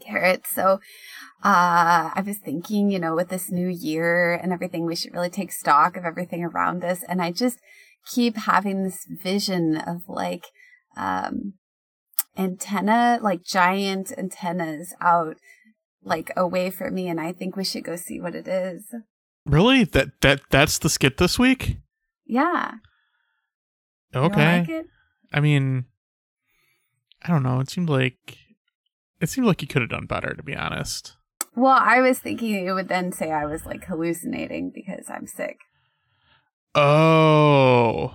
[0.00, 0.46] Garrett.
[0.58, 0.80] So
[1.44, 5.30] uh, I was thinking, you know, with this new year and everything, we should really
[5.30, 7.04] take stock of everything around us.
[7.04, 7.58] And I just
[8.06, 10.46] keep having this vision of like
[10.96, 11.54] um,
[12.36, 15.36] antenna, like giant antennas out
[16.02, 17.08] like away from me.
[17.08, 18.92] And I think we should go see what it is.
[19.46, 19.84] Really?
[19.84, 21.78] That that that's the skit this week?
[22.26, 22.72] Yeah.
[24.14, 24.60] Okay.
[24.60, 24.86] Like
[25.32, 25.84] I mean,
[27.22, 27.60] I don't know.
[27.60, 28.38] It seemed like
[29.20, 31.14] it seemed like you could have done better, to be honest.
[31.56, 35.58] Well, I was thinking it would then say I was like hallucinating because I'm sick.
[36.74, 38.14] Oh.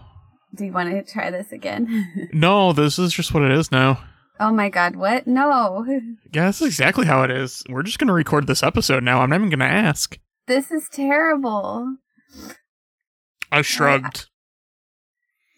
[0.56, 2.30] Do you want to try this again?
[2.34, 4.04] no, this is just what it is now.
[4.40, 5.28] Oh my god, what?
[5.28, 5.86] No.
[6.34, 7.64] Yeah, that's exactly how it is.
[7.70, 9.22] We're just going to record this episode now.
[9.22, 10.18] I'm not even going to ask.
[10.48, 11.98] This is terrible.
[13.52, 14.30] I shrugged.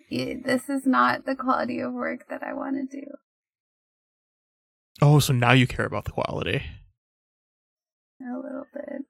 [0.09, 3.07] Yeah, This is not the quality of work that I want to do.
[5.01, 6.63] Oh, so now you care about the quality.
[8.21, 9.01] A little bit.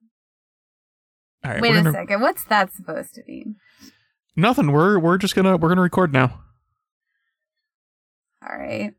[1.43, 1.61] All right.
[1.61, 2.21] Wait a gonna- second.
[2.21, 3.55] What's that supposed to mean?
[4.35, 4.71] Nothing.
[4.71, 6.41] We're we're just gonna we're gonna record now.
[8.41, 8.93] All right.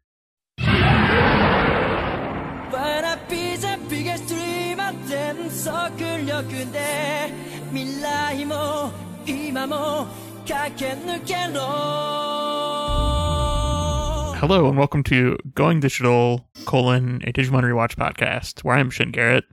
[14.37, 19.45] Hello and welcome to Going Digital colon a Digimon rewatch podcast where I'm Shin Garrett.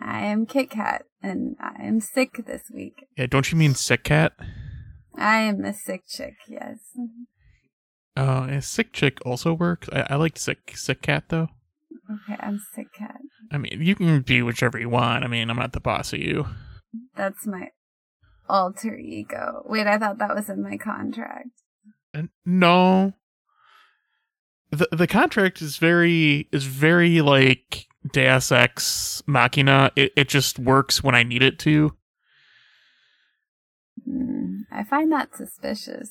[0.00, 3.06] I am Kit Kat, and I am sick this week.
[3.16, 4.34] Yeah, don't you mean sick cat?
[5.16, 6.78] I am a sick chick, yes.
[8.16, 9.88] Uh, a sick chick also works.
[9.92, 11.48] I, I like sick sick cat though.
[12.08, 13.18] Okay, I'm sick cat.
[13.50, 15.24] I mean, you can be whichever you want.
[15.24, 16.46] I mean, I'm not the boss of you.
[17.16, 17.70] That's my
[18.48, 19.64] alter ego.
[19.66, 21.48] Wait, I thought that was in my contract.
[22.14, 23.14] Uh, no.
[24.72, 29.92] The the contract is very is very like Deus Ex Machina.
[29.94, 31.94] It it just works when I need it to.
[34.04, 36.10] Hmm, I find that suspicious.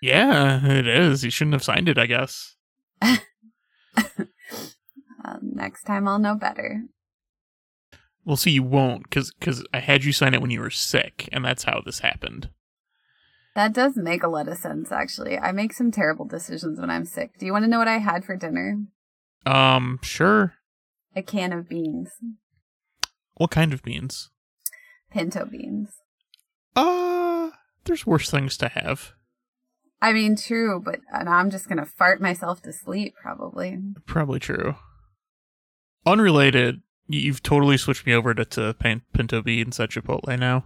[0.00, 1.24] Yeah, it is.
[1.24, 2.54] You shouldn't have signed it, I guess.
[5.24, 6.82] Um, next time I'll know better.
[8.24, 11.28] Well, see, you won't, because cause I had you sign it when you were sick,
[11.32, 12.50] and that's how this happened.
[13.54, 15.38] That does make a lot of sense, actually.
[15.38, 17.38] I make some terrible decisions when I'm sick.
[17.38, 18.78] Do you want to know what I had for dinner?
[19.46, 20.54] Um, sure.
[21.14, 22.10] A can of beans.
[23.34, 24.30] What kind of beans?
[25.10, 25.90] Pinto beans.
[26.74, 27.50] Uh,
[27.84, 29.12] there's worse things to have.
[30.02, 33.78] I mean, true, but I'm just going to fart myself to sleep, probably.
[34.06, 34.74] Probably true.
[36.04, 40.64] Unrelated, you've totally switched me over to, to pinto beans at Chipotle now.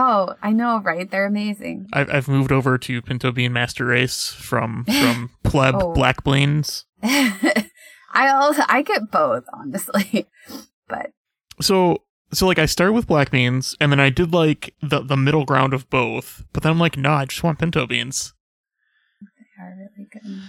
[0.00, 1.10] Oh, I know, right?
[1.10, 1.88] They're amazing.
[1.92, 5.92] I've I've moved over to pinto bean master race from from pleb Oh.
[5.92, 6.84] black beans.
[7.02, 10.26] I also I get both, honestly.
[10.88, 11.10] But
[11.60, 15.16] So so like I started with black beans, and then I did like the the
[15.16, 16.44] middle ground of both.
[16.52, 18.34] But then I'm like, no, I just want pinto beans.
[19.20, 20.42] they are really good.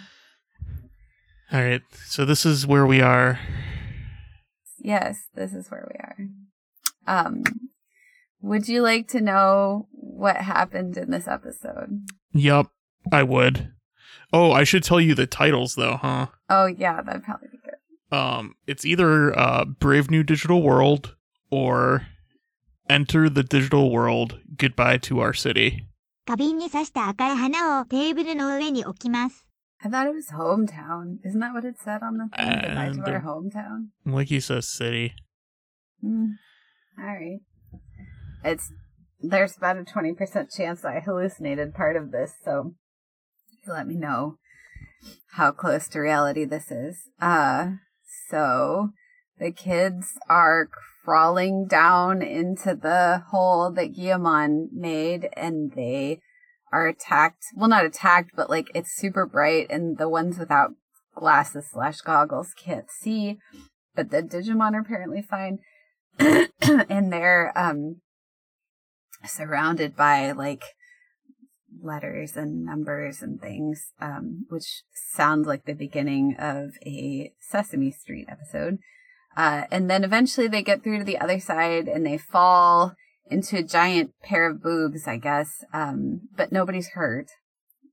[1.52, 3.40] All right, so this is where we are.
[4.78, 6.18] Yes, this is where we are.
[7.08, 7.44] Um,
[8.42, 12.08] would you like to know what happened in this episode?
[12.34, 12.68] Yep,
[13.12, 13.74] I would.
[14.32, 16.28] Oh, I should tell you the titles though, huh?
[16.50, 18.16] Oh yeah, that'd probably be good.
[18.16, 21.16] Um, it's either uh, Brave New Digital World
[21.52, 22.08] or
[22.90, 25.86] Enter the Digital World, Goodbye to Our City.
[29.84, 31.20] I thought it was hometown.
[31.24, 32.62] Isn't that what it said on the thing?
[32.62, 33.88] Goodbye to our hometown?
[34.06, 35.14] Like you says city.
[36.04, 36.34] Mm.
[37.00, 37.40] All right.
[38.44, 38.72] It's
[39.20, 42.76] there's about a twenty percent chance I hallucinated part of this, so
[43.68, 44.38] let me know
[45.34, 47.10] how close to reality this is.
[47.22, 47.72] Uh,
[48.30, 48.90] so
[49.38, 50.70] the kids are
[51.04, 56.22] crawling down into the hole that Guilmon made, and they
[56.72, 57.44] are attacked.
[57.56, 60.72] Well, not attacked, but like it's super bright, and the ones without
[61.16, 63.38] glasses slash goggles can't see.
[63.96, 65.60] But the Digimon are apparently fine.
[66.20, 68.02] and they're um
[69.26, 70.64] surrounded by like
[71.82, 78.28] letters and numbers and things um which sounds like the beginning of a Sesame Street
[78.30, 78.80] episode.
[79.38, 82.96] Uh and then eventually they get through to the other side and they fall
[83.30, 85.64] into a giant pair of boobs I guess.
[85.74, 87.28] Um but nobody's hurt.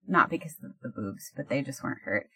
[0.08, 2.28] Not because of the boobs but they just weren't hurt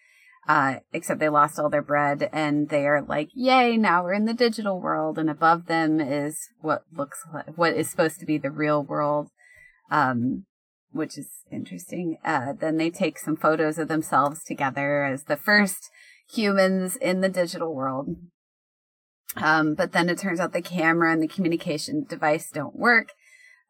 [0.49, 4.25] uh, except they lost all their bread and they are like, yay, now we're in
[4.25, 5.19] the digital world.
[5.19, 9.29] And above them is what looks like, what is supposed to be the real world,
[9.91, 10.47] um,
[10.93, 12.19] which is interesting.
[12.25, 15.91] Uh, then they take some photos of themselves together as the first
[16.33, 18.17] humans in the digital world.
[19.37, 23.13] Um, but then it turns out the camera and the communication device don't work.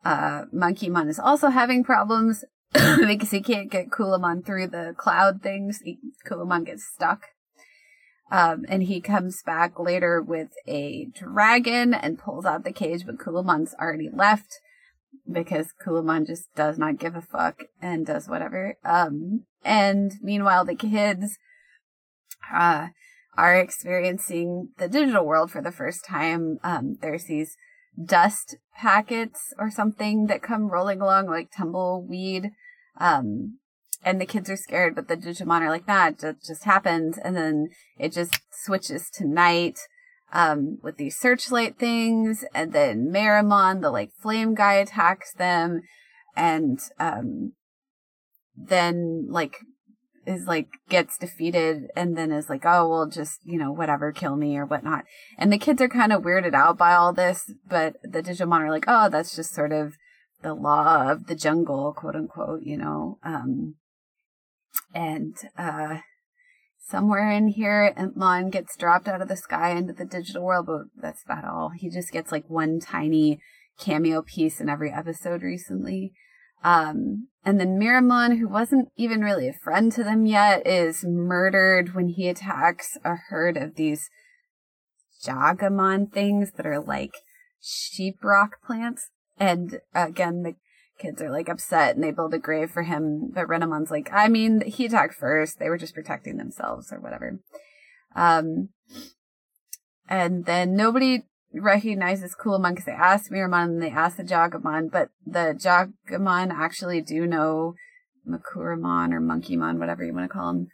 [0.04, 2.44] Uh, Monkeymon is also having problems
[3.06, 5.80] because he can't get Kuramon through the cloud things.
[5.84, 7.26] He, Kuramon gets stuck.
[8.30, 13.18] Um, and he comes back later with a dragon and pulls out the cage, but
[13.18, 14.60] Kuramon's already left
[15.30, 18.76] because Kuramon just does not give a fuck and does whatever.
[18.84, 21.38] Um, and meanwhile, the kids,
[22.52, 22.88] uh,
[23.36, 26.58] are experiencing the digital world for the first time.
[26.62, 27.56] Um, there's these
[28.02, 32.50] dust packets or something that come rolling along like tumbleweed.
[32.98, 33.58] Um,
[34.02, 37.18] and the kids are scared, but the Digimon are like, nah, just, just happens.
[37.18, 39.78] And then it just switches to night,
[40.32, 42.44] um, with these searchlight things.
[42.54, 45.82] And then Meramon, the like flame guy attacks them.
[46.34, 47.52] And, um,
[48.56, 49.56] then like
[50.26, 54.36] is like gets defeated and then is like, oh, well, just, you know, whatever, kill
[54.36, 55.04] me or whatnot.
[55.38, 58.70] And the kids are kind of weirded out by all this, but the Digimon are
[58.70, 59.94] like, oh, that's just sort of
[60.42, 63.18] the law of the jungle, quote unquote, you know.
[63.22, 63.76] Um,
[64.94, 65.98] and, uh,
[66.78, 70.82] somewhere in here, Mon gets dropped out of the sky into the digital world, but
[71.00, 71.70] that's about all.
[71.70, 73.40] He just gets like one tiny
[73.78, 76.12] cameo piece in every episode recently.
[76.62, 81.94] Um, and then Meramon, who wasn't even really a friend to them yet, is murdered
[81.94, 84.10] when he attacks a herd of these
[85.24, 87.12] Jagamon things that are like
[87.60, 89.08] sheep rock plants.
[89.38, 90.54] And again, the
[90.98, 93.30] kids are like upset and they build a grave for him.
[93.34, 95.58] But Renamon's like, I mean, he attacked first.
[95.58, 97.40] They were just protecting themselves or whatever.
[98.14, 98.68] Um,
[100.08, 101.22] and then nobody
[101.52, 107.00] recognizes Kuramon because they asked Meramon and they asked the Jagamon, but the Jagamon actually
[107.00, 107.74] do know
[108.28, 110.68] Makuramon or Monkeymon, whatever you want to call them.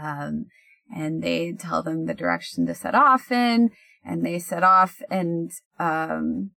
[0.00, 0.46] Um,
[0.94, 3.70] and they tell them the direction to set off in,
[4.04, 6.52] and they set off and, um,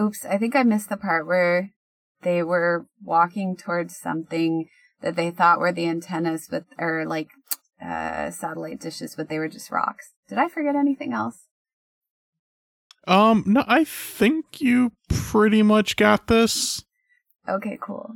[0.00, 1.70] oops, I think I missed the part where
[2.22, 4.68] they were walking towards something
[5.02, 7.28] that they thought were the antennas with, or like,
[7.84, 10.12] uh, satellite dishes, but they were just rocks.
[10.28, 11.46] Did I forget anything else?
[13.06, 16.84] Um, no, I think you pretty much got this.
[17.48, 18.14] Okay, cool.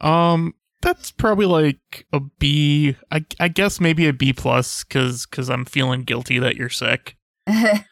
[0.00, 2.96] Um, that's probably like a B.
[3.10, 7.16] I I guess maybe a B plus because because I'm feeling guilty that you're sick.
[7.48, 7.86] Yay!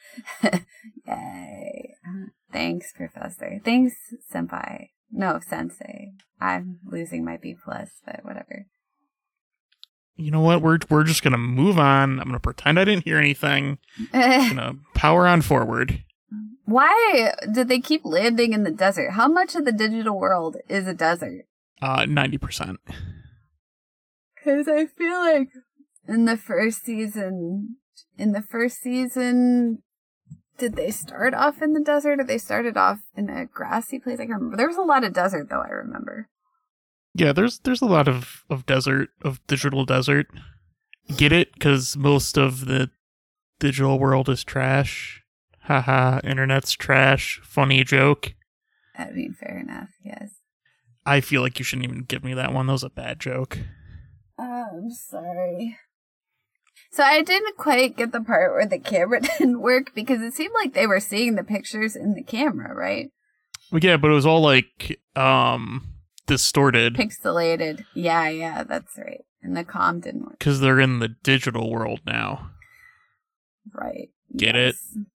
[2.52, 3.60] Thanks, Professor.
[3.64, 3.94] Thanks,
[4.32, 4.88] Senpai.
[5.10, 6.12] No, Sensei.
[6.40, 8.66] I'm losing my B plus, but whatever.
[10.16, 10.60] You know what?
[10.60, 12.18] We're we're just gonna move on.
[12.20, 13.78] I'm gonna pretend I didn't hear anything.
[14.12, 16.04] gonna power on forward.
[16.70, 19.10] Why did they keep landing in the desert?
[19.10, 21.46] How much of the digital world is a desert?
[21.82, 22.78] Uh, ninety percent.
[24.36, 25.48] Because I feel like
[26.06, 27.76] in the first season,
[28.16, 29.82] in the first season,
[30.58, 34.20] did they start off in the desert or they started off in a grassy place?
[34.20, 34.56] I can't remember.
[34.56, 35.62] There was a lot of desert though.
[35.62, 36.28] I remember.
[37.14, 40.28] Yeah, there's there's a lot of of desert of digital desert.
[41.16, 41.52] Get it?
[41.54, 42.90] Because most of the
[43.58, 45.19] digital world is trash
[45.70, 48.34] haha, internet's trash, funny joke.
[48.98, 50.32] I mean, fair enough, yes.
[51.06, 52.66] I feel like you shouldn't even give me that one.
[52.66, 53.56] That was a bad joke.
[54.36, 55.78] Oh, I'm sorry.
[56.90, 60.54] So I didn't quite get the part where the camera didn't work because it seemed
[60.54, 63.10] like they were seeing the pictures in the camera, right?
[63.70, 65.86] Well, yeah, but it was all like um
[66.26, 67.84] distorted, pixelated.
[67.94, 69.24] Yeah, yeah, that's right.
[69.40, 72.50] And the com didn't work because they're in the digital world now.
[73.72, 74.08] Right.
[74.36, 74.74] Get yes.
[74.96, 75.06] it?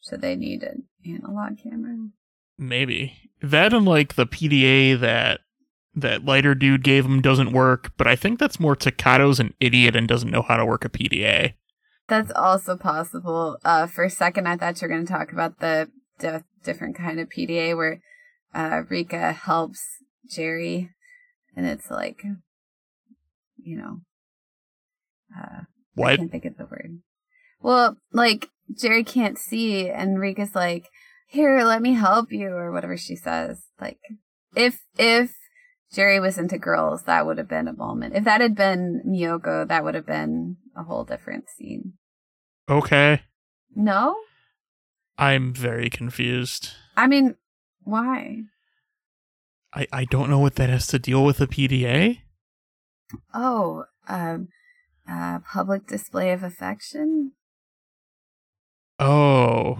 [0.00, 2.08] So they need an analog camera.
[2.58, 5.40] Maybe that and like the PDA that
[5.94, 9.96] that lighter dude gave him doesn't work, but I think that's more Takato's an idiot
[9.96, 11.54] and doesn't know how to work a PDA.
[12.08, 13.58] That's also possible.
[13.64, 16.96] Uh, for a second, I thought you were going to talk about the d- different
[16.96, 18.00] kind of PDA where
[18.54, 19.80] uh, Rika helps
[20.28, 20.90] Jeri,
[21.56, 22.22] and it's like,
[23.56, 24.00] you know,
[25.36, 25.62] uh,
[25.94, 26.12] what?
[26.12, 27.00] I can't think of the word.
[27.60, 30.88] Well, like Jeri can't see, and Rika's like,
[31.26, 33.62] "Here, let me help you," or whatever she says.
[33.80, 33.98] Like,
[34.54, 35.34] if if
[35.94, 38.14] Jeri was into girls, that would have been a moment.
[38.14, 41.94] If that had been Miyoko, that would have been a whole different scene.
[42.68, 43.22] Okay.
[43.74, 44.16] No.
[45.18, 46.70] I'm very confused.
[46.96, 47.34] I mean,
[47.82, 48.44] why?
[49.74, 52.20] I I don't know what that has to deal with a PDA.
[53.34, 54.48] Oh, um,
[55.08, 57.32] uh, public display of affection.
[59.00, 59.78] Oh.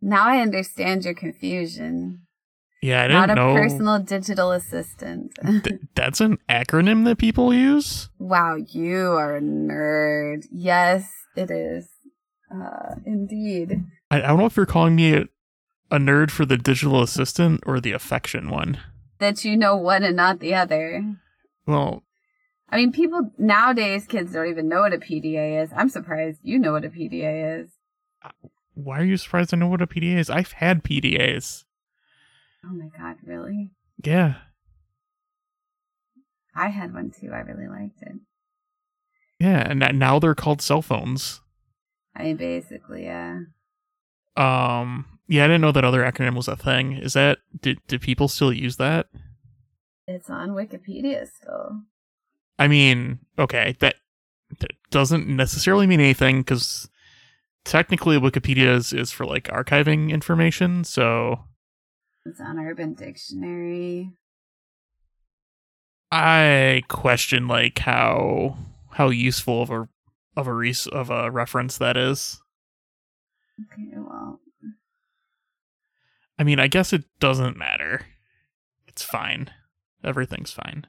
[0.00, 2.20] Now I understand your confusion.
[2.82, 3.54] Yeah, I Not didn't a know.
[3.54, 5.32] personal digital assistant.
[5.64, 8.10] Th- that's an acronym that's an acronym that people use.
[8.18, 10.44] wow, you are a nerd.
[10.52, 11.88] Yes, it is.
[12.54, 13.82] Uh, indeed.
[14.10, 15.22] I, I don't know if you're calling me a,
[15.90, 18.78] a nerd for the digital assistant or the affection one.
[19.18, 21.16] That you know one and not the other.
[21.66, 22.04] Well,
[22.68, 25.70] I mean, people nowadays, kids don't even know what a PDA is.
[25.76, 27.70] I'm surprised you know what a PDA is.
[28.74, 30.30] why are you surprised I know what a PDA is?
[30.30, 31.64] I've had PDAs.
[32.64, 33.70] Oh my god, really?
[34.02, 34.34] Yeah.
[36.56, 37.30] I had one too.
[37.32, 38.14] I really liked it.
[39.40, 41.40] Yeah, and now they're called cell phones.
[42.16, 43.40] I mean, basically, yeah.
[44.36, 46.92] Um, yeah, I didn't know that other acronym was a thing.
[46.92, 49.08] Is that did do people still use that?
[50.06, 51.82] It's on Wikipedia still.
[52.58, 53.96] I mean, okay, that,
[54.60, 56.88] that doesn't necessarily mean anything because
[57.64, 60.84] technically Wikipedia is, is for like archiving information.
[60.84, 61.40] So
[62.24, 64.12] It's on Urban Dictionary.
[66.12, 68.56] I question like how
[68.92, 69.88] how useful of a
[70.36, 72.40] of a res- of a reference that is.
[73.72, 74.40] Okay, well,
[76.38, 78.06] I mean, I guess it doesn't matter.
[78.86, 79.50] It's fine.
[80.04, 80.86] Everything's fine.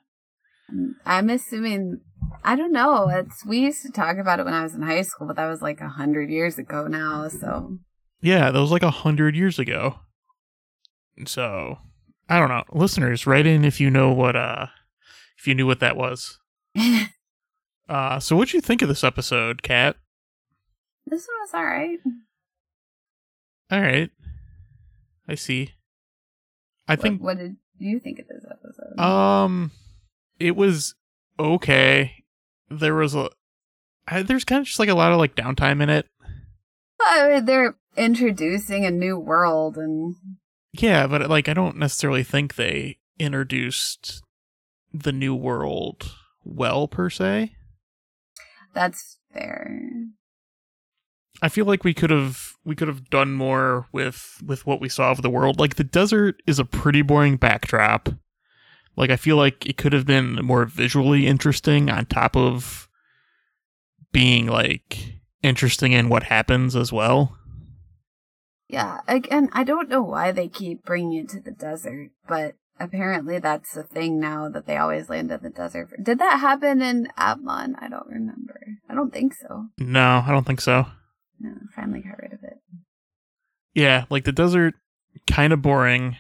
[0.69, 2.01] I'm- I'm assuming.
[2.43, 3.07] I don't know.
[3.09, 5.47] It's we used to talk about it when I was in high school, but that
[5.47, 7.27] was like a hundred years ago now.
[7.27, 7.77] So
[8.21, 9.99] Yeah, that was like a hundred years ago.
[11.27, 11.77] So
[12.27, 12.63] I don't know.
[12.71, 14.67] Listeners, write in if you know what uh
[15.37, 16.39] if you knew what that was.
[17.87, 19.95] Uh so what'd you think of this episode, Kat?
[21.05, 21.99] this one was all right.
[23.71, 24.09] Alright.
[25.27, 25.71] I see.
[26.87, 28.99] I think What, what did you think of this episode?
[28.99, 29.71] um
[30.39, 30.95] it was
[31.39, 32.23] okay.
[32.69, 33.29] There was a
[34.07, 36.07] I, there's kind of just like a lot of like downtime in it.
[37.01, 40.15] I mean, they're introducing a new world, and
[40.73, 44.21] Yeah, but like I don't necessarily think they introduced
[44.93, 46.11] the new world
[46.43, 47.55] well per se.
[48.73, 49.81] that's fair.
[51.41, 54.89] I feel like we could have we could have done more with with what we
[54.89, 55.59] saw of the world.
[55.59, 58.09] Like the desert is a pretty boring backdrop.
[58.95, 62.87] Like I feel like it could have been more visually interesting on top of
[64.11, 67.37] being like interesting in what happens as well.
[68.67, 73.37] Yeah, again, I don't know why they keep bringing it to the desert, but apparently
[73.39, 75.89] that's the thing now that they always land in the desert.
[76.01, 77.75] Did that happen in Avalon?
[77.79, 78.59] I don't remember.
[78.89, 79.67] I don't think so.
[79.77, 80.87] No, I don't think so.
[81.39, 82.57] No, finally got rid of it.
[83.73, 84.73] Yeah, like the desert
[85.29, 86.15] kind of boring.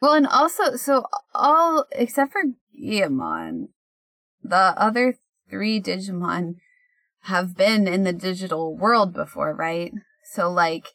[0.00, 2.42] Well, and also, so all except for
[2.80, 3.68] Guilmon,
[4.42, 5.16] the other
[5.50, 6.56] three Digimon
[7.22, 9.92] have been in the digital world before, right?
[10.24, 10.86] So, like,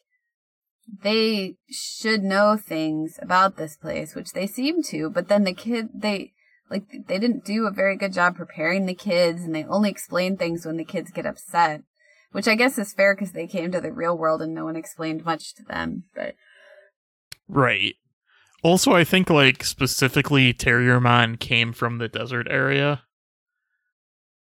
[1.02, 5.90] they should know things about this place, which they seem to, but then the kid,
[5.94, 6.32] they,
[6.70, 10.36] like, they didn't do a very good job preparing the kids, and they only explain
[10.36, 11.82] things when the kids get upset,
[12.32, 14.76] which I guess is fair because they came to the real world and no one
[14.76, 16.34] explained much to them, but.
[17.48, 17.96] Right.
[18.64, 23.02] Also, I think like specifically Terriermon came from the desert area.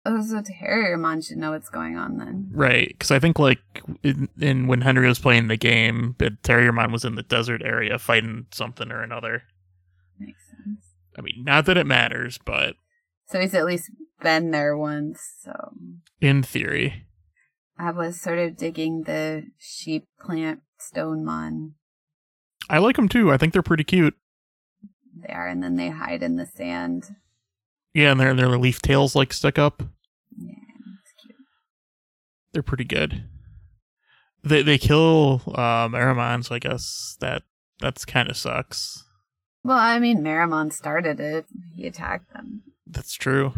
[0.05, 2.51] Oh, so Terriermon should know what's going on then.
[2.53, 3.61] Right, because I think like
[4.03, 7.99] in, in when Henry was playing the game, but Terriermon was in the desert area
[7.99, 9.45] fighting something or another.
[10.19, 10.85] Makes sense.
[11.19, 12.75] I mean, not that it matters, but
[13.29, 15.19] So he's at least been there once.
[15.43, 15.73] So
[16.21, 17.07] in theory,
[17.79, 21.77] I was sort of digging the sheep plant stone mon
[22.69, 23.33] I like them too.
[23.33, 24.15] I think they're pretty cute.
[25.27, 27.15] They are, and then they hide in the sand.
[27.93, 29.83] Yeah, and their their leaf tails like stick up.
[30.37, 30.53] Yeah,
[31.03, 31.37] it's cute.
[32.53, 33.25] They're pretty good.
[34.43, 37.43] They they kill um Aramon, so I guess that
[37.81, 39.05] that's kind of sucks.
[39.63, 41.47] Well, I mean, Meramon started it.
[41.75, 42.63] He attacked them.
[42.87, 43.55] That's true.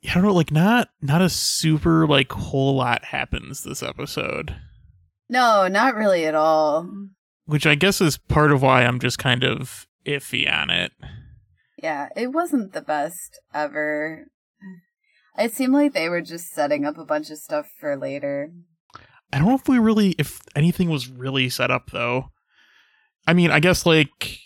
[0.00, 4.56] Yeah, I don't know, like not not a super like whole lot happens this episode.
[5.28, 6.88] No, not really at all.
[7.46, 10.92] Which I guess is part of why I'm just kind of iffy on it.
[11.82, 14.26] Yeah, it wasn't the best ever.
[15.38, 18.52] It seemed like they were just setting up a bunch of stuff for later.
[19.32, 22.30] I don't know if we really if anything was really set up though.
[23.26, 24.38] I mean, I guess like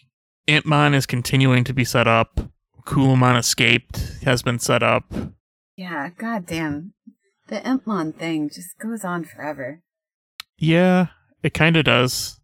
[0.46, 2.40] Antmon is continuing to be set up.
[2.86, 5.12] Kuramon escaped has been set up.
[5.76, 6.92] Yeah, goddamn.
[7.48, 9.82] The Impmon thing just goes on forever.
[10.58, 11.08] Yeah,
[11.42, 12.38] it kind of does.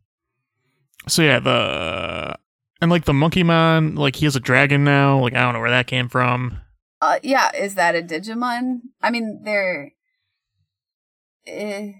[1.08, 2.36] So yeah, the
[2.80, 5.18] and like the Monkeymon, like he has a dragon now.
[5.20, 6.60] Like I don't know where that came from.
[7.00, 8.80] Uh, yeah, is that a Digimon?
[9.00, 9.92] I mean, there
[11.46, 11.94] is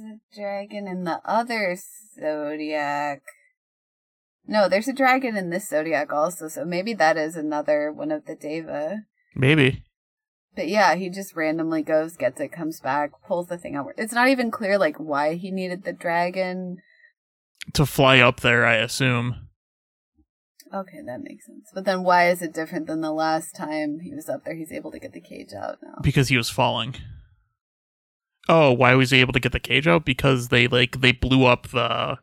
[0.00, 1.76] a dragon in the other
[2.18, 3.22] Zodiac.
[4.46, 8.24] No, there's a dragon in this zodiac also, so maybe that is another one of
[8.24, 9.04] the Deva.
[9.34, 9.84] Maybe.
[10.56, 13.92] But yeah, he just randomly goes, gets it, comes back, pulls the thing out.
[13.96, 16.78] It's not even clear like why he needed the dragon.
[17.74, 19.48] To fly up there, I assume.
[20.72, 21.70] Okay, that makes sense.
[21.74, 24.54] But then why is it different than the last time he was up there?
[24.54, 25.98] He's able to get the cage out now.
[26.02, 26.94] Because he was falling.
[28.48, 30.04] Oh, why was he able to get the cage out?
[30.04, 32.18] Because they like they blew up the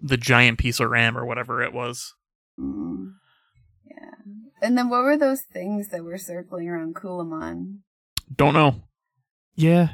[0.00, 2.14] the giant piece of RAM or whatever it was.
[2.58, 3.12] Mm.
[3.84, 4.32] Yeah.
[4.62, 7.78] And then what were those things that were circling around Kuramon?
[8.34, 8.84] Don't know.
[9.54, 9.90] Yeah.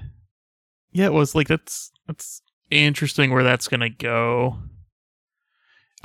[0.93, 4.59] Yeah, it was like that's that's interesting where that's gonna go.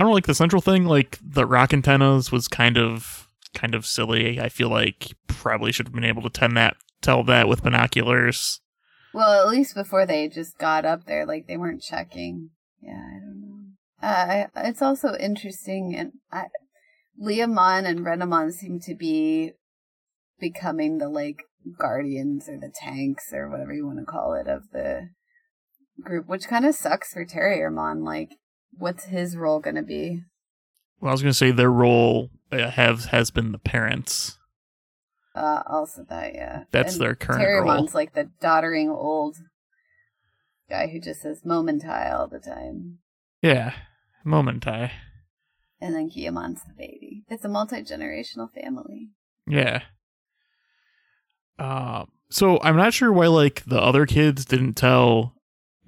[0.01, 3.85] I don't like the central thing, like the rock antennas was kind of kind of
[3.85, 4.41] silly.
[4.41, 8.61] I feel like probably should have been able to tend that tell that with binoculars.
[9.13, 12.49] Well, at least before they just got up there, like they weren't checking.
[12.81, 14.07] Yeah, I don't know.
[14.07, 16.45] Uh, it's also interesting, and I,
[17.19, 19.51] and Renamon seem to be
[20.39, 21.43] becoming the like
[21.77, 25.09] guardians or the tanks or whatever you want to call it of the
[26.03, 28.03] group, which kind of sucks for Terriermon.
[28.03, 28.31] Like,
[28.77, 30.21] what's his role going to be?
[30.99, 34.37] Well, I was going to say their role uh, has has been the parents.
[35.35, 36.63] Uh, also that, yeah.
[36.71, 37.89] That's And their current Terriermon's role.
[37.93, 39.37] like the doddering old
[40.69, 42.99] guy who just says momentai all the time.
[43.41, 43.73] Yeah,
[44.25, 44.91] Momentai.
[45.79, 47.23] And then Guilmon's the baby.
[47.29, 49.09] It's a multi generational family.
[49.47, 49.81] Yeah.
[51.57, 55.33] Uh, so I'm not sure why like the other kids didn't tell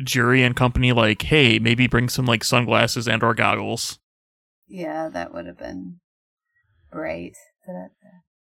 [0.02, 4.00] Jeri and company like, hey, maybe bring some like sunglasses and or goggles.
[4.68, 6.00] Yeah, that would have been
[6.92, 7.36] great.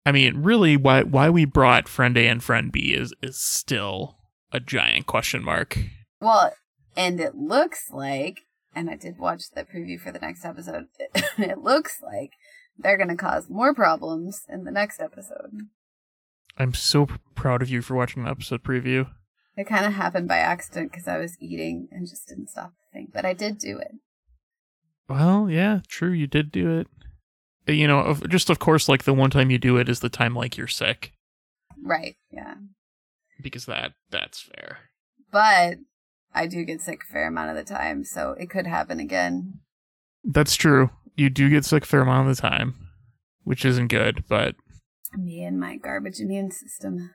[0.04, 4.18] I mean, really, why why we brought friend A and friend B is is still
[4.52, 5.78] a giant question mark.
[6.20, 6.52] Well,
[6.96, 8.40] and it looks like,
[8.74, 10.86] and I did watch the preview for the next episode,
[11.38, 12.32] it looks like
[12.78, 15.68] they're going to cause more problems in the next episode.
[16.58, 19.08] I'm so proud of you for watching the episode preview.
[19.56, 22.82] It kind of happened by accident because I was eating and just didn't stop to
[22.92, 23.92] think, but I did do it.
[25.08, 26.86] Well, yeah, true, you did do it.
[27.72, 30.34] You know, just of course, like the one time you do it is the time
[30.34, 31.12] like you're sick,
[31.84, 32.54] Right, yeah.
[33.40, 34.78] because that that's fair.
[35.30, 35.78] But
[36.34, 39.60] I do get sick a fair amount of the time, so it could happen again.
[40.24, 40.90] That's true.
[41.14, 42.74] You do get sick a fair amount of the time,
[43.44, 44.54] which isn't good, but
[45.16, 47.10] Me and my garbage immune system.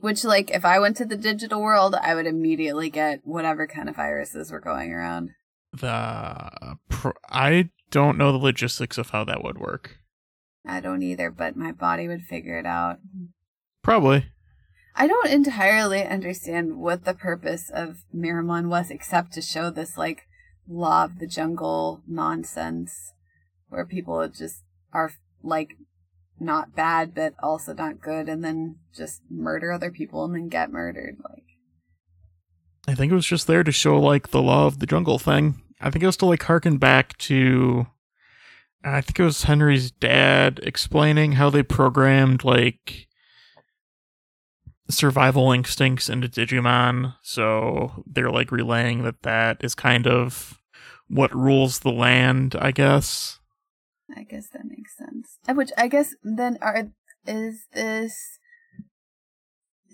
[0.00, 3.88] Which, like, if I went to the digital world, I would immediately get whatever kind
[3.88, 5.30] of viruses were going around.
[5.72, 9.98] the pr- I don't know the logistics of how that would work.
[10.66, 12.98] I don't either, but my body would figure it out.
[13.82, 14.26] Probably.
[14.94, 20.22] I don't entirely understand what the purpose of Meramon was, except to show this, like,
[20.68, 23.12] law of the jungle nonsense,
[23.68, 25.76] where people just are, like,
[26.40, 30.72] not bad, but also not good, and then just murder other people and then get
[30.72, 31.16] murdered.
[31.28, 31.44] Like,
[32.88, 35.62] I think it was just there to show like the law of the jungle thing.
[35.80, 37.86] I think it was to like harken back to
[38.82, 43.08] I think it was Henry's dad explaining how they programmed like
[44.88, 47.14] survival instincts into Digimon.
[47.22, 50.58] So they're like relaying that that is kind of
[51.08, 53.38] what rules the land, I guess.
[54.16, 54.79] I guess that makes
[55.10, 55.38] sense.
[55.48, 56.90] Uh, Which I guess then are
[57.26, 58.38] is this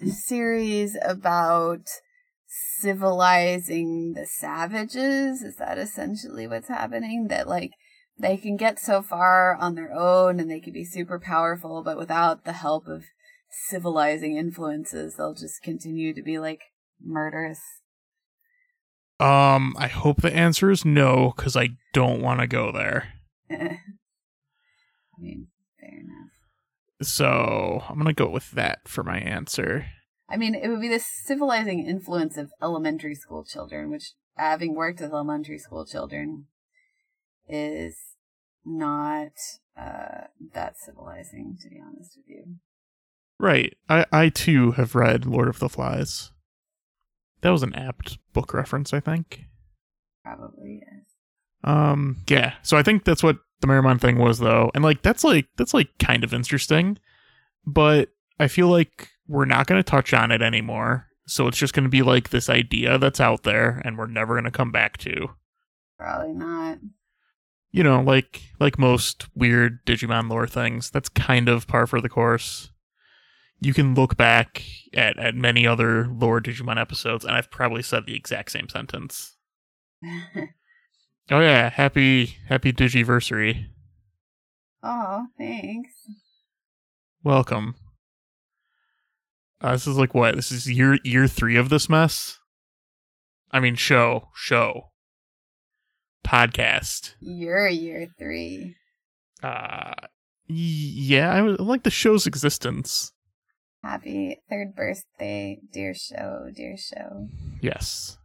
[0.05, 1.87] series about
[2.47, 5.43] civilizing the savages?
[5.43, 7.29] Is that essentially what's happening?
[7.29, 7.73] That like
[8.19, 11.99] they can get so far on their own and they can be super powerful, but
[11.99, 13.05] without the help of
[13.69, 16.61] civilizing influences, they'll just continue to be like
[17.03, 17.61] murderous.
[19.19, 23.15] Um, I hope the answer is no, because I don't want to go there.
[25.17, 25.49] I mean,
[25.81, 26.31] fair enough.
[27.03, 29.87] So I'm gonna go with that for my answer.
[30.29, 35.01] I mean, it would be the civilizing influence of elementary school children, which, having worked
[35.01, 36.47] with elementary school children,
[37.49, 37.97] is
[38.65, 39.33] not
[39.77, 42.57] uh, that civilizing, to be honest with you.
[43.39, 43.77] Right.
[43.89, 46.33] I I too have read Lord of the Flies.
[47.43, 49.45] That was an apt book reference, I think.
[50.25, 51.05] Probably yes.
[51.63, 52.55] Um yeah.
[52.63, 54.71] So I think that's what the Meramon thing was though.
[54.75, 56.99] And like that's like that's like kind of interesting.
[57.67, 61.07] But I feel like we're not gonna touch on it anymore.
[61.27, 64.51] So it's just gonna be like this idea that's out there and we're never gonna
[64.51, 65.31] come back to.
[65.99, 66.79] Probably not.
[67.71, 72.09] You know, like like most weird Digimon lore things, that's kind of par for the
[72.09, 72.71] course.
[73.59, 78.05] You can look back at, at many other lore Digimon episodes, and I've probably said
[78.05, 79.37] the exact same sentence.
[81.29, 83.67] Oh yeah, happy happy Digiversary.
[84.81, 85.91] Oh, thanks.
[87.25, 87.75] Welcome.
[89.61, 90.37] Uh, this is like what?
[90.37, 92.39] This is year year three of this mess.
[93.51, 94.93] I mean, show show
[96.25, 97.15] podcast.
[97.19, 98.77] You're year three.
[99.43, 99.95] Uh,
[100.47, 103.11] yeah, I I like the show's existence.
[103.83, 107.27] Happy third birthday, dear show, dear show.
[107.61, 108.19] Yes,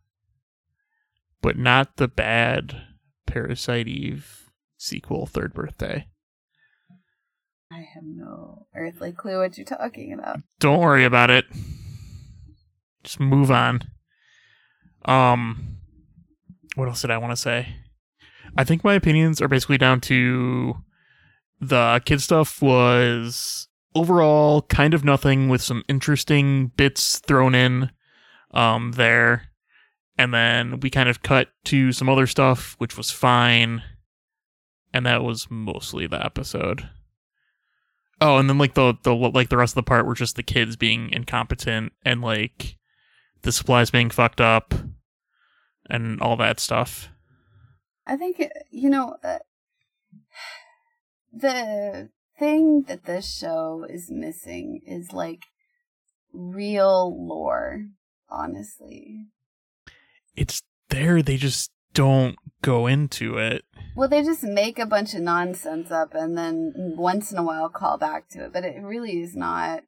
[1.42, 2.80] but not the bad
[3.32, 6.06] Parasite Eve sequel, third birthday.
[7.72, 10.42] I have no earthly clue what you're talking about.
[10.60, 11.46] Don't worry about it.
[13.06, 13.84] Just move on.
[15.06, 15.78] Um,
[16.76, 17.76] what else did I want to say?
[18.58, 20.76] I think my opinions are basically down to
[21.62, 27.92] the kid stuff was overall kind of nothing with some interesting bits thrown in
[28.54, 29.51] um there
[30.22, 33.82] and then we kind of cut to some other stuff which was fine.
[34.94, 36.90] And that was mostly the episode.
[38.20, 40.44] Oh and then like the the like the rest of the part were just the
[40.44, 42.78] kids being incompetent and like
[43.42, 44.76] the supplies being fucked up
[45.90, 47.10] and all that stuff.
[48.06, 49.40] I think you know uh,
[51.34, 55.46] the thing that this show is missing is like
[56.32, 57.88] real lore.
[58.30, 59.26] Honestly,
[60.36, 63.64] it's there they just don't go into it
[63.96, 67.70] well, they just make a bunch of nonsense up and then once in a while
[67.70, 69.84] call back to it, but it really is not.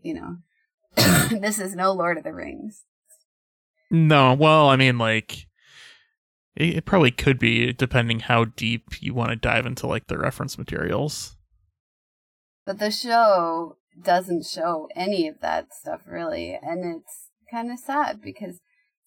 [0.00, 0.36] You know,
[1.30, 2.84] this is no Lord of the Rings.
[3.90, 5.46] No, well, I mean, like,
[6.54, 10.18] it, it probably could be, depending how deep you want to dive into, like, the
[10.18, 11.36] reference materials.
[12.64, 18.20] But the show doesn't show any of that stuff really, and it's kind of sad
[18.20, 18.60] because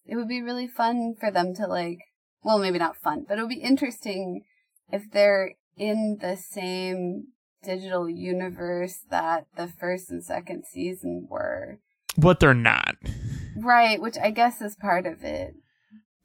[0.09, 1.99] it would be really fun for them to like,
[2.43, 4.43] well, maybe not fun, but it would be interesting
[4.91, 7.27] if they're in the same
[7.63, 11.79] digital universe that the first and second season were.
[12.17, 12.95] But they're not.
[13.55, 15.53] Right, which I guess is part of it.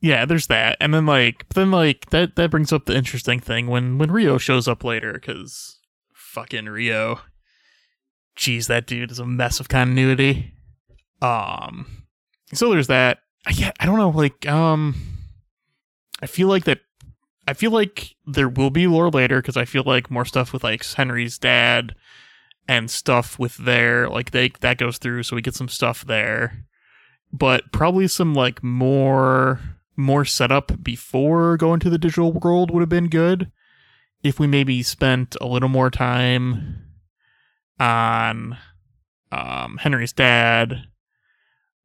[0.00, 0.76] Yeah, there's that.
[0.80, 4.38] And then, like, then, like, that, that brings up the interesting thing when, when Ryo
[4.38, 5.78] shows up later, because
[6.14, 7.20] fucking Ryo.
[8.36, 10.52] Jeez, that dude is a mess of continuity.
[11.22, 12.06] Um,
[12.52, 13.18] so there's that.
[13.46, 14.94] I, yeah, I don't know, like, um,
[16.22, 16.80] I feel like that
[17.46, 20.64] I feel like there will be lore later because I feel like more stuff with
[20.64, 21.94] like Henry's dad
[22.66, 26.64] and stuff with their like they that goes through, so we get some stuff there.
[27.32, 29.60] But probably some like more
[29.96, 33.52] more setup before going to the digital world would have been good.
[34.22, 36.82] If we maybe spent a little more time
[37.78, 38.56] on
[39.30, 40.86] um Henry's dad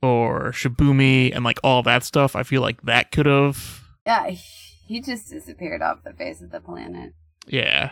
[0.01, 4.29] or Shibumi and like all that stuff, I feel like that could have Yeah,
[4.88, 7.13] he just disappeared off the face of the planet.
[7.47, 7.91] Yeah.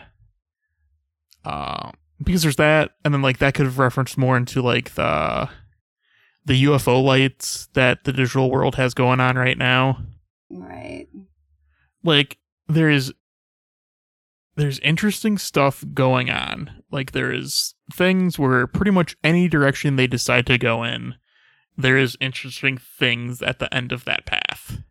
[1.44, 1.92] Um,
[2.22, 5.48] because there's that, and then like that could have referenced more into like the
[6.44, 9.98] the UFO lights that the digital world has going on right now.
[10.50, 11.06] Right.
[12.02, 13.12] Like there is
[14.56, 16.82] there's interesting stuff going on.
[16.90, 21.14] Like there is things where pretty much any direction they decide to go in,
[21.78, 24.82] there is interesting things at the end of that path.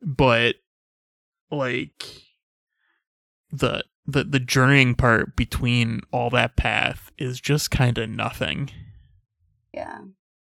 [0.00, 0.54] But
[1.50, 2.04] like
[3.50, 8.70] the the the journeying part between all that path is just kind of nothing.
[9.74, 9.98] Yeah.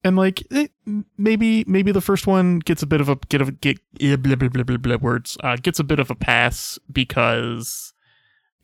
[0.05, 0.71] And like it,
[1.17, 4.37] maybe maybe the first one gets a bit of a get of get eh, blah,
[4.37, 7.95] blah, blah, blah, blah, words uh, gets a bit of a pass because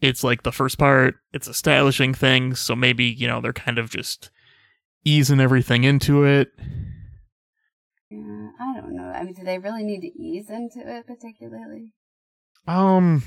[0.02, 3.90] it's like the first part it's establishing things so maybe you know they're kind of
[3.90, 4.30] just
[5.04, 6.52] easing everything into it
[8.10, 9.12] Yeah, I don't know.
[9.14, 11.92] I mean, do they really need to ease into it particularly?
[12.66, 13.22] Um,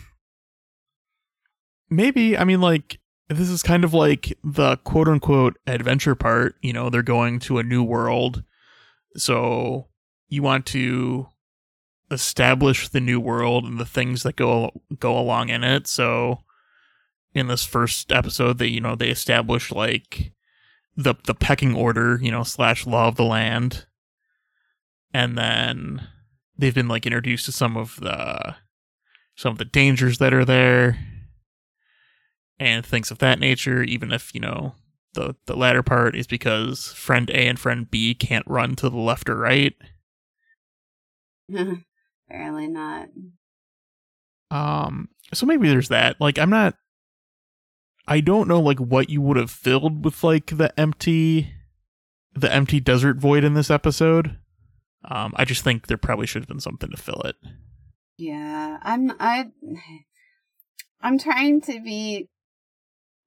[1.89, 2.37] maybe.
[2.37, 6.55] I mean, like, this is kind of like the quote unquote adventure part.
[6.61, 8.43] You know, they're going to a new world.
[9.15, 9.87] So
[10.27, 11.27] you want to
[12.11, 15.87] establish the new world and the things that go go along in it.
[15.87, 16.39] So
[17.33, 20.33] in this first episode that you know they establish like
[20.95, 23.85] the the pecking order, you know, slash law of the land.
[25.13, 26.07] And then
[26.57, 28.55] they've been like introduced to some of the
[29.35, 30.99] some of the dangers that are there
[32.59, 34.75] and things of that nature even if you know
[35.13, 38.97] the the latter part is because friend A and friend B can't run to the
[38.97, 39.73] left or right
[42.29, 43.09] Apparently not.
[44.51, 46.75] um so maybe there's that like I'm not
[48.07, 51.53] I don't know like what you would have filled with like the empty
[52.33, 54.37] the empty desert void in this episode
[55.05, 57.35] um I just think there probably should have been something to fill it
[58.17, 59.51] Yeah, I'm I
[61.01, 62.29] I'm trying to be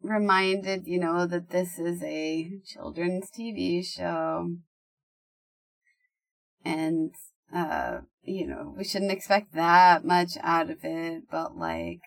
[0.03, 4.57] reminded, you know, that this is a children's TV show.
[6.65, 7.15] And
[7.55, 12.01] uh, you know, we shouldn't expect that much out of it, but like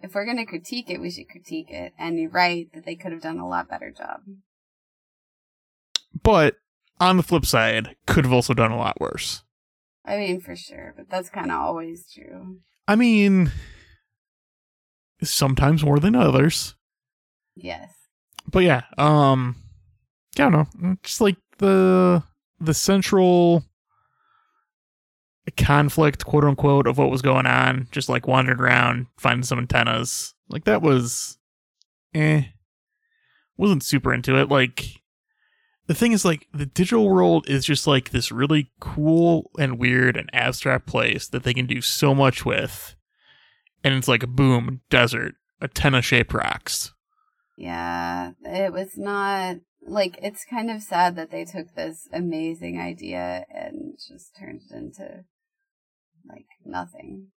[0.00, 1.92] if we're going to critique it, we should critique it.
[1.98, 4.20] And you're right that they could have done a lot better job.
[6.22, 6.56] But
[7.00, 9.42] on the flip side, could have also done a lot worse.
[10.04, 12.58] I mean, for sure, but that's kind of always true.
[12.86, 13.52] I mean,
[15.22, 16.74] sometimes more than others.
[17.54, 17.92] Yes.
[18.50, 19.56] But yeah, um,
[20.38, 22.22] I don't know, just like the
[22.60, 23.64] the central
[25.50, 30.34] conflict, quote unquote, of what was going on, just like wandering around, finding some antennas.
[30.48, 31.38] Like that was
[32.14, 32.44] eh.
[33.56, 34.48] Wasn't super into it.
[34.48, 35.02] Like
[35.88, 40.16] the thing is like the digital world is just like this really cool and weird
[40.16, 42.94] and abstract place that they can do so much with.
[43.82, 46.92] And it's like a boom, desert, antenna shaped rocks.
[47.56, 49.56] Yeah, it was not
[49.86, 54.76] like it's kind of sad that they took this amazing idea and just turned it
[54.76, 55.24] into
[56.68, 57.28] nothing.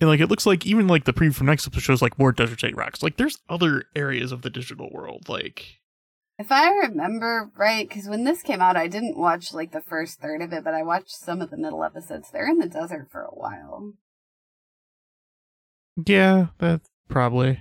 [0.00, 2.32] And like it looks like even like the preview from next episode shows like more
[2.32, 3.02] desert shaped rocks.
[3.02, 5.28] Like there's other areas of the digital world.
[5.28, 5.80] Like
[6.38, 10.20] If I remember right, because when this came out, I didn't watch like the first
[10.20, 12.30] third of it, but I watched some of the middle episodes.
[12.30, 13.92] They're in the desert for a while.
[16.04, 17.60] yeah, that's probably.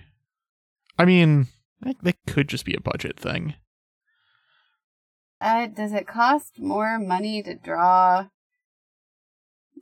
[0.98, 1.48] I mean,
[1.82, 3.56] that, that could just be a budget thing.
[5.40, 8.28] Uh, does it cost more money to draw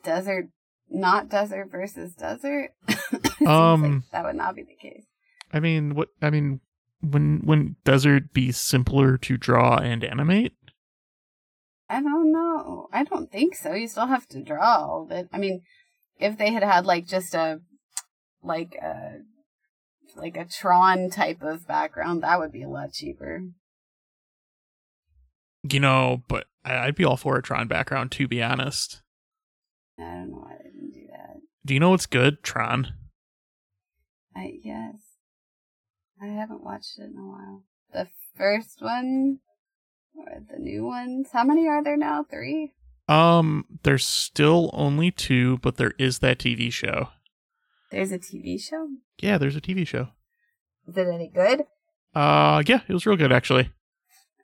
[0.04, 0.50] desert,
[0.90, 2.72] not desert versus desert?
[3.48, 5.06] Um, like that would not be the case.
[5.54, 6.10] I mean, what?
[6.22, 6.60] I mean,
[7.02, 10.54] when when desert be simpler to draw and animate?
[11.90, 12.88] I don't know.
[12.92, 13.74] I don't think so.
[13.74, 15.28] You still have to draw all of it.
[15.34, 15.62] I mean,
[16.20, 17.62] if they had had like just a
[18.44, 19.20] like a
[20.16, 23.42] like a Tron type of background, that would be a lot cheaper.
[25.64, 29.02] You know, but I'd be all for a Tron background to be honest.
[30.02, 31.38] I don't know why they didn't do that.
[31.66, 32.44] Do you know what's good?
[32.44, 32.94] Tron.
[34.36, 34.96] I yes.
[36.22, 37.64] I haven't watched it in a while.
[37.94, 38.08] The
[38.38, 39.40] first one
[40.16, 41.30] or the new ones.
[41.32, 42.24] How many are there now?
[42.30, 42.74] Three?
[43.08, 47.10] Um, there's still only two, but there is that TV show.
[47.92, 48.88] There's a TV show?
[49.20, 50.10] Yeah, there's a TV show.
[50.88, 51.64] Is it any good?
[52.14, 53.72] Uh, yeah, it was real good actually.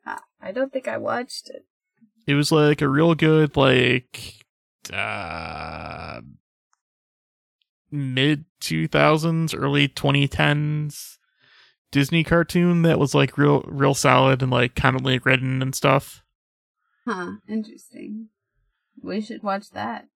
[0.05, 1.65] Ah, I don't think I watched it.
[2.27, 4.44] It was like a real good like
[4.91, 6.21] uh
[7.91, 11.17] mid 2000s, early 2010s
[11.91, 16.23] Disney cartoon that was like real real solid and like comically written and stuff.
[17.07, 18.29] Huh, interesting.
[19.01, 20.07] We should watch that.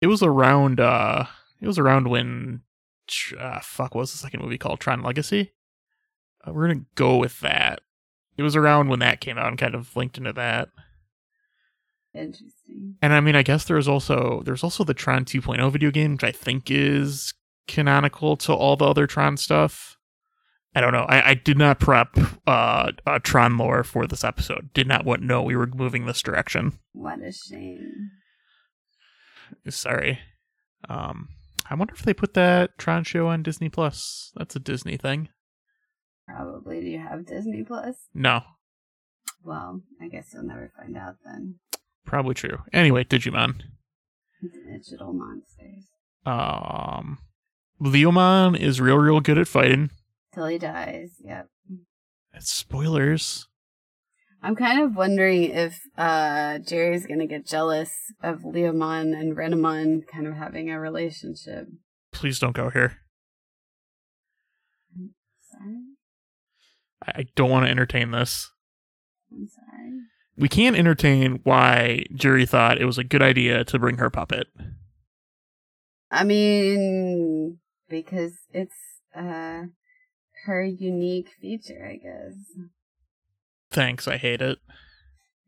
[0.00, 1.26] It was around uh
[1.60, 2.62] it was around when
[3.38, 5.52] uh, fuck what was the second movie called Tron Legacy?
[6.46, 7.80] Uh, we're going to go with that.
[8.36, 10.68] It was around when that came out and kind of linked into that.
[12.14, 12.52] Interesting.
[13.00, 16.24] And I mean, I guess there's also there's also the Tron 2.0 video game, which
[16.24, 17.34] I think is
[17.68, 19.96] canonical to all the other Tron stuff.
[20.74, 21.04] I don't know.
[21.08, 24.70] I, I did not prep uh, uh Tron lore for this episode.
[24.72, 26.78] Did not want know we were moving this direction.
[26.92, 28.10] What a shame.
[29.68, 30.18] Sorry.
[30.88, 31.28] Um,
[31.68, 34.32] I wonder if they put that Tron show on Disney Plus.
[34.34, 35.28] That's a Disney thing.
[36.26, 36.80] Probably.
[36.80, 37.96] Do you have Disney Plus?
[38.14, 38.42] No,
[39.44, 41.56] Well, I guess you'll never find out then.
[42.04, 42.58] Probably true.
[42.72, 43.62] Anyway, Digimon.
[44.42, 45.86] Digital monsters.
[46.26, 47.18] Um,
[47.80, 49.90] Leomon is real, real good at fighting.
[50.34, 51.16] Till he dies.
[51.24, 51.48] Yep.
[52.32, 53.46] That's spoilers.
[54.42, 60.26] I'm kind of wondering if uh, Jeri's gonna get jealous of Leomon and Renamon kind
[60.26, 61.68] of having a relationship.
[62.12, 62.98] Please don't go here.
[65.50, 65.76] Sorry.
[67.06, 68.50] I I don't want to entertain this.
[69.30, 69.92] I'm sorry.
[70.36, 74.48] We can't entertain why Jeri thought it was a good idea to bring her puppet.
[76.10, 78.76] I mean, because it's
[79.14, 79.64] uh
[80.46, 82.34] her unique feature, I guess.
[83.70, 84.58] Thanks, I hate it.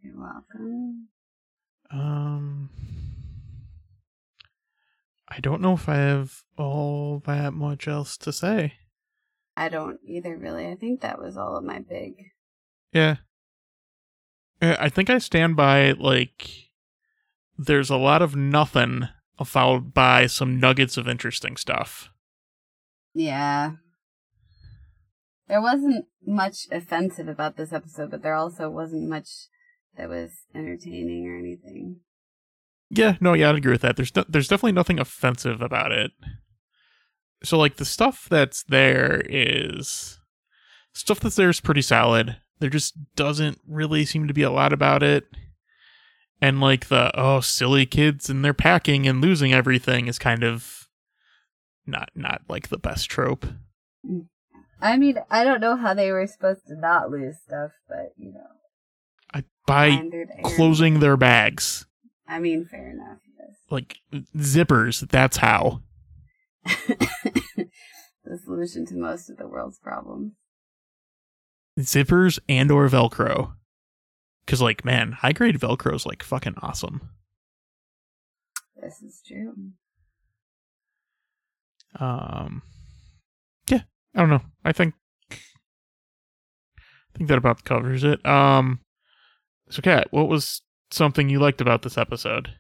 [0.03, 1.09] You're welcome.
[1.91, 2.71] Um,
[5.29, 8.75] I don't know if I have all that much else to say.
[9.57, 10.67] I don't either, really.
[10.67, 12.15] I think that was all of my big.
[12.93, 13.17] Yeah.
[14.61, 16.49] Uh, I think I stand by, like,
[17.57, 19.09] there's a lot of nothing
[19.45, 22.09] followed by some nuggets of interesting stuff.
[23.15, 23.73] Yeah.
[25.49, 29.29] There wasn't much offensive about this episode, but there also wasn't much
[29.97, 32.01] that was entertaining or anything.
[32.91, 33.97] Yeah, no, yeah, I'd agree with that.
[33.97, 36.13] There's no, there's definitely nothing offensive about it.
[37.43, 40.19] So like the stuff that's there is
[40.93, 42.37] stuff that's there is pretty solid.
[42.61, 45.27] There just doesn't really seem to be a lot about it.
[46.41, 50.89] And like the oh silly kids and they're packing and losing everything is kind of
[51.87, 53.47] not not like the best trope.
[54.81, 58.33] I mean, I don't know how they were supposed to not lose stuff, but you
[58.33, 58.47] know,
[59.33, 60.03] I, by
[60.43, 61.87] closing their bags
[62.27, 63.19] I mean, fair enough.
[63.71, 63.97] like
[64.37, 65.09] zippers.
[65.09, 65.81] That's how.
[68.25, 70.33] The solution to most of the world's problems.
[71.79, 73.55] Zippers and or velcro.
[74.45, 77.09] Because like man high grade velcro is like fucking awesome.
[78.81, 79.55] This is true.
[82.01, 82.63] um
[83.71, 83.83] yeah
[84.17, 84.43] i don't know.
[84.65, 84.95] I think
[85.31, 85.37] i
[87.17, 88.25] think that about covers it.
[88.27, 88.81] Um
[89.71, 92.51] so kat what was something you liked about this episode?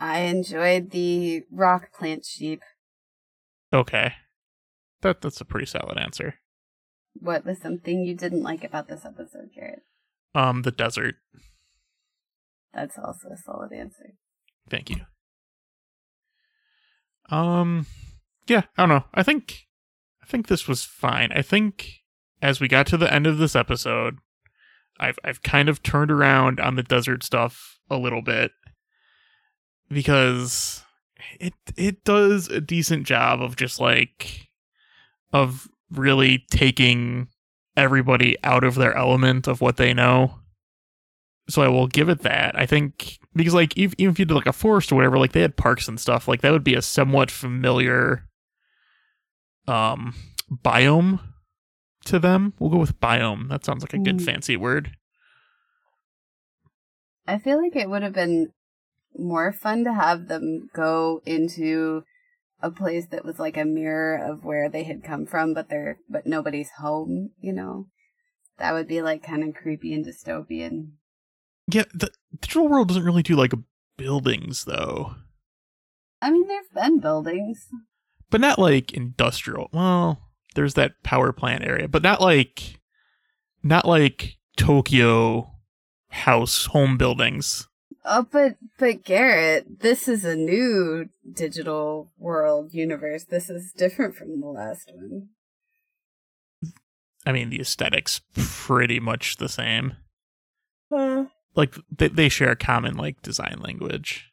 [0.00, 2.62] I enjoyed the rock plant sheep.
[3.72, 4.14] okay.
[5.02, 6.34] That that's a pretty solid answer
[7.14, 9.82] What was something you didn't like about this episode, Garrett?
[10.34, 11.16] um the desert
[12.72, 14.14] That's also a solid answer.
[14.70, 14.96] Thank you.
[17.28, 17.86] Um
[18.46, 19.04] yeah, I don't know.
[19.14, 19.66] I think
[20.22, 21.32] I think this was fine.
[21.32, 22.02] I think
[22.40, 24.18] as we got to the end of this episode,
[24.98, 28.52] I've I've kind of turned around on the desert stuff a little bit
[29.88, 30.82] because
[31.38, 34.48] it it does a decent job of just like
[35.32, 37.28] of really taking
[37.76, 40.38] everybody out of their element of what they know
[41.48, 42.56] so I will give it that.
[42.58, 45.32] I think because like if, even if you did like a forest or whatever, like
[45.32, 48.28] they had parks and stuff, like that would be a somewhat familiar
[49.66, 50.14] um
[50.64, 51.20] biome
[52.04, 52.54] to them.
[52.58, 53.48] We'll go with biome.
[53.48, 54.24] That sounds like a good Mm.
[54.24, 54.96] fancy word.
[57.26, 58.52] I feel like it would have been
[59.16, 62.04] more fun to have them go into
[62.62, 65.98] a place that was like a mirror of where they had come from, but they're
[66.08, 67.30] but nobody's home.
[67.40, 67.86] You know,
[68.58, 70.92] that would be like kind of creepy and dystopian.
[71.68, 73.52] Yeah, the digital world doesn't really do like
[73.96, 75.14] buildings though,
[76.22, 77.68] I mean, there've been buildings.
[78.30, 79.68] but not like industrial.
[79.72, 82.80] Well, there's that power plant area, but not like
[83.62, 85.50] not like Tokyo
[86.10, 87.68] house home buildings.
[88.04, 93.24] Oh, but but Garrett, this is a new digital world universe.
[93.24, 95.28] This is different from the last one.
[97.24, 99.96] I mean, the aesthetics pretty much the same.
[100.90, 104.32] Uh, Like they they share a common like design language.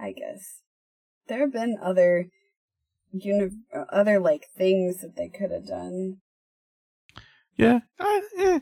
[0.00, 0.62] I guess
[1.26, 2.30] there have been other
[3.12, 6.18] uni- uh, other like things that they could have done.
[7.56, 8.60] Yeah, I, eh.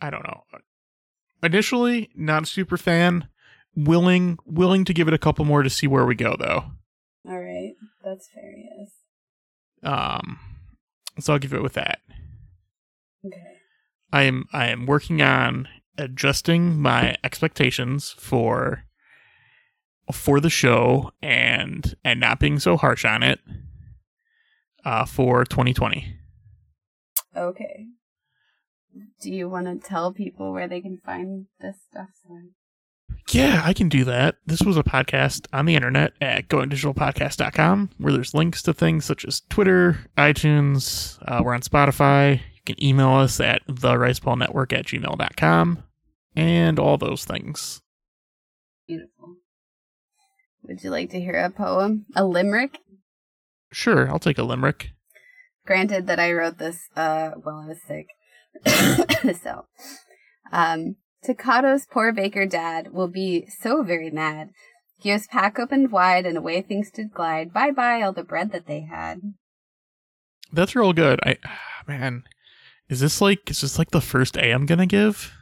[0.00, 0.42] I don't know.
[1.42, 3.28] Initially, not a super fan.
[3.76, 6.64] Willing willing to give it a couple more to see where we go though.
[7.28, 8.54] All right, that's fair.
[8.56, 8.90] Yes.
[9.82, 10.38] Um,
[11.20, 12.00] so I'll give it with that.
[13.24, 13.54] Okay.
[14.12, 18.84] I am I am working on adjusting my expectations for
[20.12, 23.40] for the show and and not being so harsh on it
[24.84, 26.16] uh for 2020.
[27.36, 27.86] Okay.
[29.20, 32.08] Do you want to tell people where they can find this stuff?
[32.26, 32.50] Sorry.
[33.30, 34.36] Yeah, I can do that.
[34.46, 39.24] This was a podcast on the internet at goingdigitalpodcast.com where there's links to things such
[39.24, 41.18] as Twitter, iTunes.
[41.26, 42.40] Uh, we're on Spotify.
[42.40, 45.82] You can email us at the thericepallnetwork at gmail.com
[46.36, 47.82] and all those things.
[48.86, 49.36] Beautiful.
[50.62, 52.06] Would you like to hear a poem?
[52.16, 52.78] A limerick?
[53.72, 54.90] Sure, I'll take a limerick.
[55.66, 58.06] Granted that I wrote this uh while I was sick.
[59.42, 59.66] so
[60.52, 64.50] um Takato's poor baker dad will be so very mad.
[65.04, 67.52] Was pack opened wide and away things did glide.
[67.52, 69.20] Bye bye all the bread that they had.
[70.52, 71.20] That's real good.
[71.24, 71.38] I
[71.88, 72.24] man,
[72.88, 75.32] is this like is this like the first A I'm gonna give?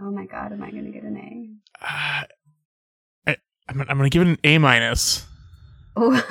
[0.00, 1.84] Oh my god, am I gonna get an A?
[1.84, 2.24] Uh,
[3.26, 3.36] I
[3.68, 5.26] I'm, I'm gonna give it an A minus.
[5.96, 6.22] wow.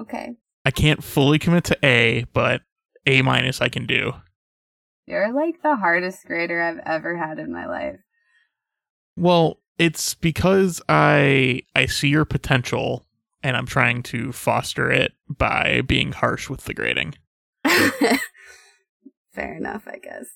[0.00, 0.36] Okay.
[0.66, 2.62] I can't fully commit to A, but
[3.06, 4.14] A minus I can do.
[5.06, 8.00] You're like the hardest grader I've ever had in my life.
[9.16, 13.06] Well, it's because I I see your potential
[13.44, 17.14] and I'm trying to foster it by being harsh with the grading.
[17.64, 20.26] Fair enough, I guess.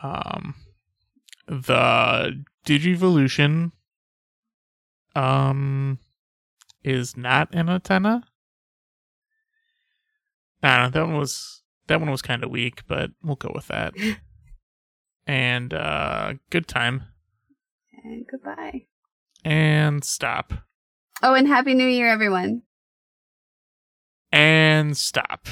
[0.00, 0.56] Um
[1.46, 3.72] the Digivolution
[5.16, 5.98] um
[6.82, 8.24] is not an antenna.
[10.64, 13.52] I don't know, that one was That one was kind of weak, but we'll go
[13.54, 13.94] with that.
[15.26, 17.04] and uh good time.
[18.02, 18.86] And goodbye.
[19.44, 20.52] And stop.
[21.22, 22.62] Oh, and Happy New Year, everyone.
[24.32, 25.46] And stop.